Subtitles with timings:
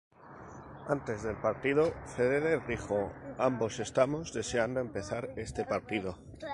[0.87, 6.17] Antes del partido, Federer dijo:"Ambos estamos deseando empezar este partido.